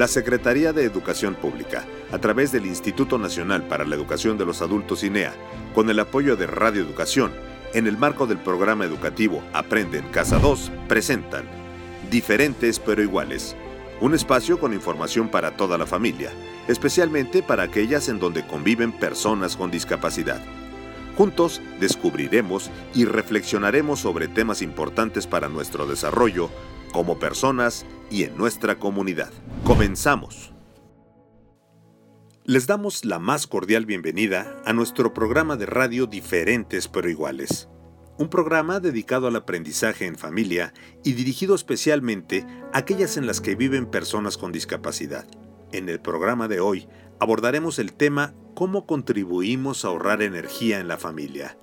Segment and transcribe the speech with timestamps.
[0.00, 4.62] La Secretaría de Educación Pública, a través del Instituto Nacional para la Educación de los
[4.62, 5.34] Adultos INEA,
[5.74, 7.32] con el apoyo de Radio Educación,
[7.74, 11.44] en el marco del programa educativo Aprende en Casa 2, presentan
[12.10, 13.54] Diferentes pero iguales,
[14.00, 16.30] un espacio con información para toda la familia,
[16.66, 20.40] especialmente para aquellas en donde conviven personas con discapacidad.
[21.18, 26.48] Juntos descubriremos y reflexionaremos sobre temas importantes para nuestro desarrollo
[26.90, 29.30] como personas y en nuestra comunidad.
[29.64, 30.52] Comenzamos.
[32.44, 37.68] Les damos la más cordial bienvenida a nuestro programa de radio Diferentes pero iguales.
[38.18, 43.54] Un programa dedicado al aprendizaje en familia y dirigido especialmente a aquellas en las que
[43.54, 45.26] viven personas con discapacidad.
[45.72, 46.88] En el programa de hoy
[47.20, 51.56] abordaremos el tema cómo contribuimos a ahorrar energía en la familia,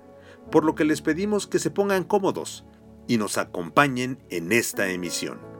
[0.50, 2.64] por lo que les pedimos que se pongan cómodos
[3.06, 5.57] y nos acompañen en esta emisión.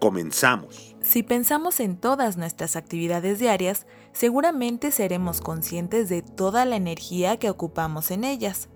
[0.00, 0.94] Comenzamos.
[1.00, 7.48] Si pensamos en todas nuestras actividades diarias, seguramente seremos conscientes de toda la energía que
[7.48, 8.68] ocupamos en ellas.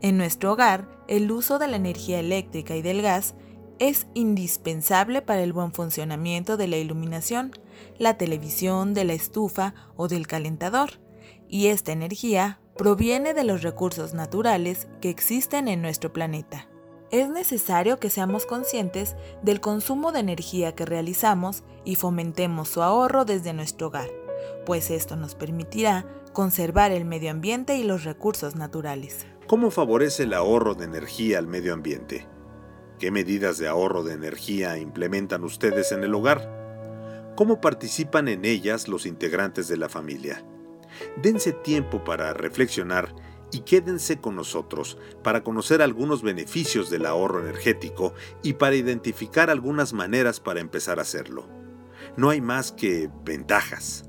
[0.00, 3.34] En nuestro hogar, el uso de la energía eléctrica y del gas
[3.80, 7.52] es indispensable para el buen funcionamiento de la iluminación,
[7.98, 11.00] la televisión, de la estufa o del calentador,
[11.48, 16.68] y esta energía proviene de los recursos naturales que existen en nuestro planeta
[17.10, 23.24] es necesario que seamos conscientes del consumo de energía que realizamos y fomentemos su ahorro
[23.24, 24.10] desde nuestro hogar,
[24.66, 29.26] pues esto nos permitirá conservar el medio ambiente y los recursos naturales.
[29.46, 32.26] ¿Cómo favorece el ahorro de energía al medio ambiente?
[32.98, 37.32] ¿Qué medidas de ahorro de energía implementan ustedes en el hogar?
[37.36, 40.44] ¿Cómo participan en ellas los integrantes de la familia?
[41.22, 43.14] Dense tiempo para reflexionar
[43.58, 49.92] y quédense con nosotros para conocer algunos beneficios del ahorro energético y para identificar algunas
[49.92, 51.48] maneras para empezar a hacerlo.
[52.16, 54.04] No hay más que ventajas.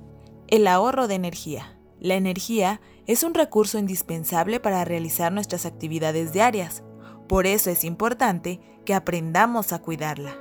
[0.49, 1.79] El ahorro de energía.
[1.99, 6.83] La energía es un recurso indispensable para realizar nuestras actividades diarias.
[7.27, 10.37] Por eso es importante que aprendamos a cuidarla.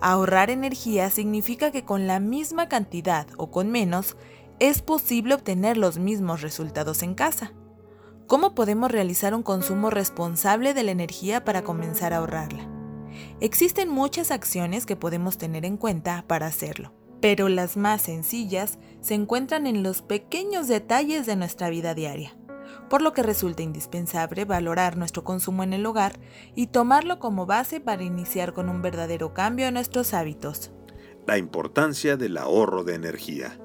[0.00, 4.16] Ahorrar energía significa que con la misma cantidad o con menos
[4.58, 7.52] es posible obtener los mismos resultados en casa.
[8.26, 12.68] ¿Cómo podemos realizar un consumo responsable de la energía para comenzar a ahorrarla?
[13.40, 19.14] Existen muchas acciones que podemos tener en cuenta para hacerlo, pero las más sencillas se
[19.14, 22.36] encuentran en los pequeños detalles de nuestra vida diaria,
[22.88, 26.18] por lo que resulta indispensable valorar nuestro consumo en el hogar
[26.54, 30.70] y tomarlo como base para iniciar con un verdadero cambio en nuestros hábitos.
[31.26, 33.58] La importancia del ahorro de energía.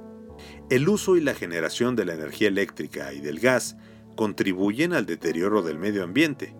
[0.69, 3.77] El uso y la generación de la energía eléctrica y del gas
[4.17, 6.53] contribuyen al deterioro del medio ambiente.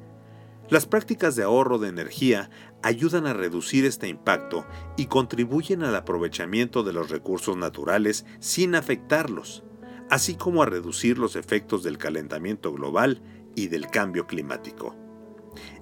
[0.70, 2.50] Las prácticas de ahorro de energía
[2.84, 9.64] ayudan a reducir este impacto y contribuyen al aprovechamiento de los recursos naturales sin afectarlos,
[10.10, 13.22] así como a reducir los efectos del calentamiento global
[13.56, 14.96] y del cambio climático.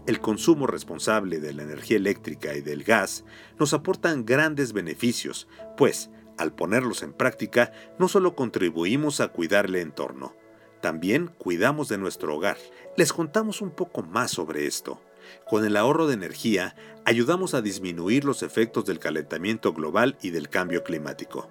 [0.08, 3.26] El consumo responsable de la energía eléctrica y del gas
[3.60, 5.48] nos aportan grandes beneficios,
[5.78, 10.36] pues, al ponerlos en práctica, no solo contribuimos a cuidar el entorno,
[10.86, 12.58] también cuidamos de nuestro hogar.
[12.96, 15.02] Les contamos un poco más sobre esto.
[15.50, 16.76] Con el ahorro de energía,
[17.06, 21.50] ayudamos a disminuir los efectos del calentamiento global y del cambio climático.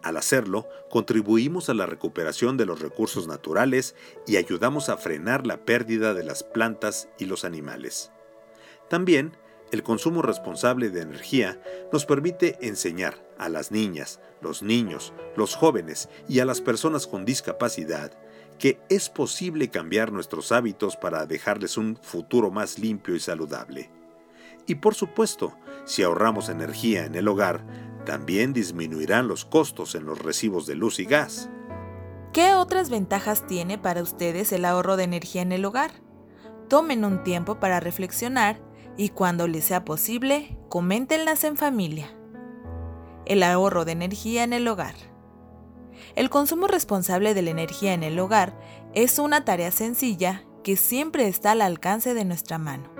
[0.00, 3.96] Al hacerlo, contribuimos a la recuperación de los recursos naturales
[4.28, 8.12] y ayudamos a frenar la pérdida de las plantas y los animales.
[8.88, 9.36] También,
[9.72, 11.60] el consumo responsable de energía
[11.92, 17.24] nos permite enseñar a las niñas, los niños, los jóvenes y a las personas con
[17.24, 18.16] discapacidad
[18.58, 23.90] que es posible cambiar nuestros hábitos para dejarles un futuro más limpio y saludable.
[24.66, 27.64] Y por supuesto, si ahorramos energía en el hogar,
[28.04, 31.48] también disminuirán los costos en los recibos de luz y gas.
[32.32, 35.90] ¿Qué otras ventajas tiene para ustedes el ahorro de energía en el hogar?
[36.68, 38.60] Tomen un tiempo para reflexionar
[38.98, 42.10] y cuando les sea posible, coméntenlas en familia.
[43.24, 44.94] El ahorro de energía en el hogar.
[46.14, 48.58] El consumo responsable de la energía en el hogar
[48.94, 52.90] es una tarea sencilla que siempre está al alcance de nuestra mano.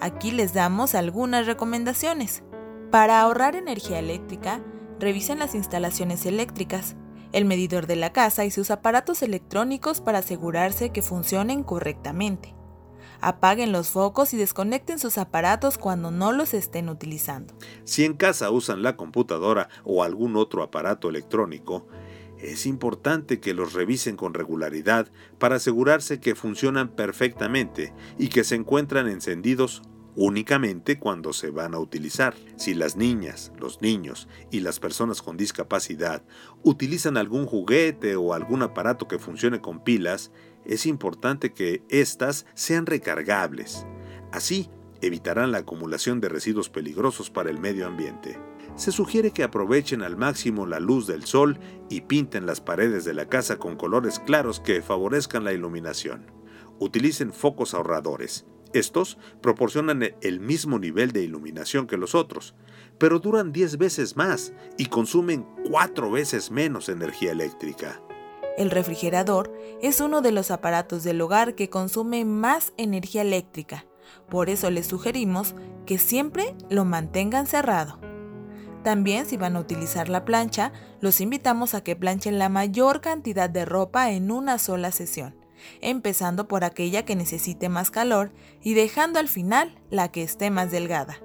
[0.00, 2.42] Aquí les damos algunas recomendaciones.
[2.90, 4.60] Para ahorrar energía eléctrica,
[5.00, 6.96] revisen las instalaciones eléctricas,
[7.32, 12.54] el medidor de la casa y sus aparatos electrónicos para asegurarse que funcionen correctamente.
[13.20, 17.54] Apaguen los focos y desconecten sus aparatos cuando no los estén utilizando.
[17.84, 21.86] Si en casa usan la computadora o algún otro aparato electrónico,
[22.38, 28.54] es importante que los revisen con regularidad para asegurarse que funcionan perfectamente y que se
[28.54, 29.82] encuentran encendidos
[30.16, 32.34] únicamente cuando se van a utilizar.
[32.56, 36.22] Si las niñas, los niños y las personas con discapacidad
[36.62, 40.32] utilizan algún juguete o algún aparato que funcione con pilas,
[40.64, 43.86] es importante que éstas sean recargables.
[44.32, 48.38] Así, evitarán la acumulación de residuos peligrosos para el medio ambiente.
[48.76, 51.58] Se sugiere que aprovechen al máximo la luz del sol
[51.88, 56.30] y pinten las paredes de la casa con colores claros que favorezcan la iluminación.
[56.78, 58.46] Utilicen focos ahorradores
[58.76, 62.54] estos proporcionan el mismo nivel de iluminación que los otros,
[62.98, 68.02] pero duran 10 veces más y consumen 4 veces menos energía eléctrica.
[68.58, 69.52] El refrigerador
[69.82, 73.86] es uno de los aparatos del hogar que consume más energía eléctrica,
[74.28, 77.98] por eso les sugerimos que siempre lo mantengan cerrado.
[78.86, 83.50] También si van a utilizar la plancha, los invitamos a que planchen la mayor cantidad
[83.50, 85.34] de ropa en una sola sesión
[85.80, 88.30] empezando por aquella que necesite más calor
[88.62, 91.18] y dejando al final la que esté más delgada.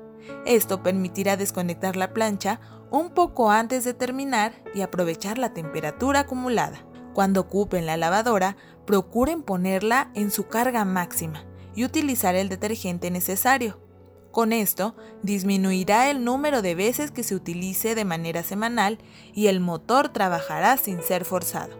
[0.47, 2.59] Esto permitirá desconectar la plancha
[2.89, 6.83] un poco antes de terminar y aprovechar la temperatura acumulada.
[7.13, 8.57] Cuando ocupen la lavadora,
[8.87, 13.90] procuren ponerla en su carga máxima y utilizar el detergente necesario.
[14.31, 18.99] Con esto, disminuirá el número de veces que se utilice de manera semanal
[19.33, 21.77] y el motor trabajará sin ser forzado.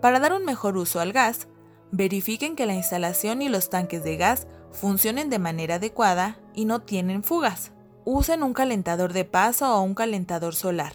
[0.00, 1.48] Para dar un mejor uso al gas,
[1.94, 6.80] Verifiquen que la instalación y los tanques de gas funcionen de manera adecuada y no
[6.80, 7.72] tienen fugas.
[8.06, 10.94] Usen un calentador de paso o un calentador solar.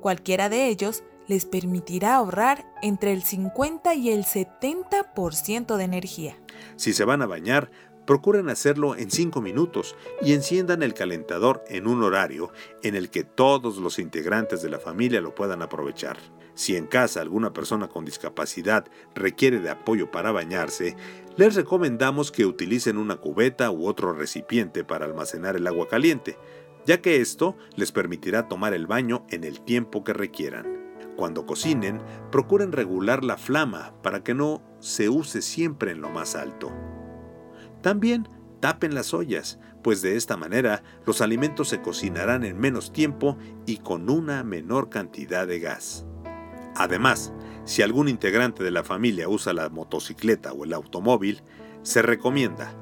[0.00, 6.36] Cualquiera de ellos les permitirá ahorrar entre el 50 y el 70% de energía.
[6.76, 7.72] Si se van a bañar,
[8.08, 12.50] procuren hacerlo en 5 minutos y enciendan el calentador en un horario
[12.82, 16.16] en el que todos los integrantes de la familia lo puedan aprovechar.
[16.54, 20.96] Si en casa alguna persona con discapacidad requiere de apoyo para bañarse,
[21.36, 26.38] les recomendamos que utilicen una cubeta u otro recipiente para almacenar el agua caliente,
[26.86, 30.94] ya que esto les permitirá tomar el baño en el tiempo que requieran.
[31.14, 32.00] Cuando cocinen,
[32.32, 36.72] procuren regular la flama para que no se use siempre en lo más alto.
[37.82, 38.28] También
[38.60, 43.78] tapen las ollas, pues de esta manera los alimentos se cocinarán en menos tiempo y
[43.78, 46.04] con una menor cantidad de gas.
[46.74, 47.32] Además,
[47.64, 51.42] si algún integrante de la familia usa la motocicleta o el automóvil,
[51.82, 52.74] se recomienda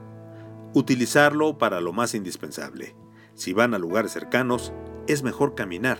[0.75, 2.95] utilizarlo para lo más indispensable.
[3.35, 4.73] Si van a lugares cercanos,
[5.07, 5.99] es mejor caminar.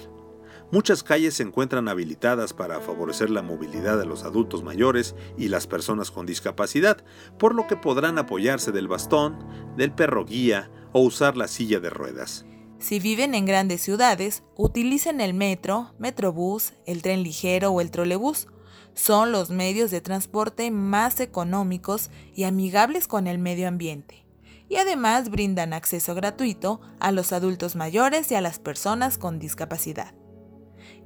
[0.73, 5.69] Muchas calles se encuentran habilitadas para favorecer la movilidad de los adultos mayores y las
[5.69, 7.05] personas con discapacidad,
[7.39, 9.39] por lo que podrán apoyarse del bastón,
[9.77, 12.45] del perro guía o usar la silla de ruedas.
[12.79, 18.49] Si viven en grandes ciudades, utilicen el metro, metrobús, el tren ligero o el trolebús.
[18.93, 24.27] Son los medios de transporte más económicos y amigables con el medio ambiente.
[24.69, 30.13] Y además brindan acceso gratuito a los adultos mayores y a las personas con discapacidad.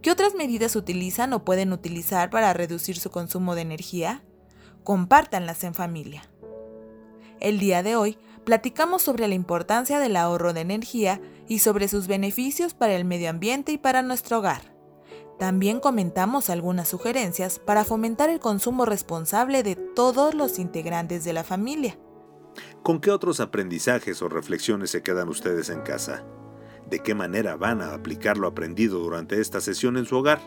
[0.03, 4.25] ¿Qué otras medidas utilizan o pueden utilizar para reducir su consumo de energía?
[4.83, 6.23] Compártanlas en familia.
[7.39, 12.07] El día de hoy platicamos sobre la importancia del ahorro de energía y sobre sus
[12.07, 14.75] beneficios para el medio ambiente y para nuestro hogar.
[15.39, 21.45] También comentamos algunas sugerencias para fomentar el consumo responsable de todos los integrantes de la
[21.45, 21.99] familia.
[22.83, 26.25] ¿Con qué otros aprendizajes o reflexiones se quedan ustedes en casa?
[26.91, 30.41] ¿De qué manera van a aplicar lo aprendido durante esta sesión en su hogar?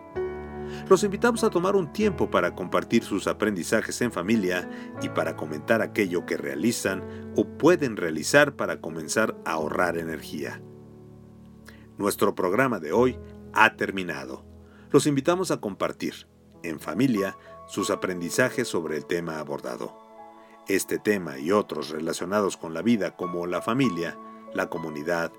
[0.89, 4.70] Los invitamos a tomar un tiempo para compartir sus aprendizajes en familia
[5.01, 10.62] y para comentar aquello que realizan o pueden realizar para comenzar a ahorrar energía.
[11.98, 13.17] Nuestro programa de hoy
[13.53, 14.44] ha terminado.
[14.91, 16.27] Los invitamos a compartir,
[16.63, 19.98] en familia, sus aprendizajes sobre el tema abordado.
[20.67, 24.17] Este tema y otros relacionados con la vida como la familia,
[24.53, 25.32] la comunidad,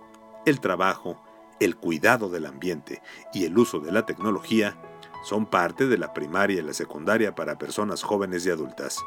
[0.46, 1.20] el trabajo,
[1.60, 4.76] el cuidado del ambiente y el uso de la tecnología
[5.24, 8.98] son parte de la primaria y la secundaria para personas jóvenes y adultas.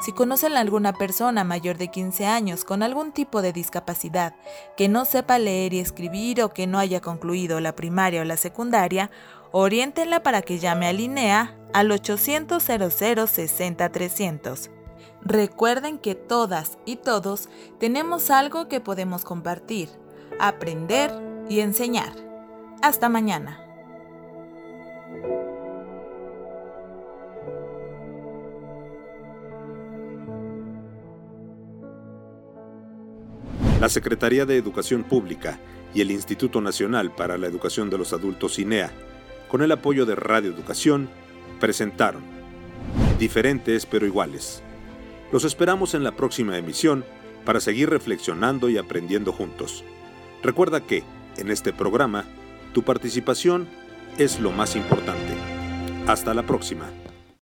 [0.00, 4.34] Si conocen a alguna persona mayor de 15 años con algún tipo de discapacidad
[4.76, 8.36] que no sepa leer y escribir o que no haya concluido la primaria o la
[8.36, 9.10] secundaria,
[9.52, 14.70] oriéntenla para que llame a Linea al 800 00 60 300.
[15.22, 17.48] Recuerden que todas y todos
[17.78, 19.88] tenemos algo que podemos compartir,
[20.38, 21.10] aprender
[21.48, 22.12] y enseñar.
[22.82, 23.60] Hasta mañana.
[33.80, 35.58] La Secretaría de Educación Pública
[35.92, 38.90] y el Instituto Nacional para la Educación de los Adultos INEA,
[39.48, 41.08] con el apoyo de Radio Educación,
[41.60, 42.22] presentaron
[43.18, 44.62] Diferentes pero iguales.
[45.32, 47.04] Los esperamos en la próxima emisión
[47.44, 49.84] para seguir reflexionando y aprendiendo juntos.
[50.44, 51.02] Recuerda que,
[51.38, 52.26] en este programa,
[52.74, 53.66] tu participación
[54.18, 55.34] es lo más importante.
[56.06, 56.90] Hasta la próxima.